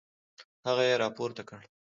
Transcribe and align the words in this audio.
هغه 0.67 0.83
يې 0.89 0.95
راپورته 1.03 1.41
کړه. 1.49 1.59